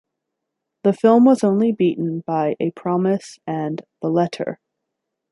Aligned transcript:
The 0.81 0.93
film 0.93 1.25
was 1.25 1.43
only 1.43 1.71
beaten 1.71 2.21
by 2.25 2.55
"A 2.59 2.71
Promise" 2.71 3.37
and 3.45 3.83
"The 4.01 4.07
Letter". 4.09 4.59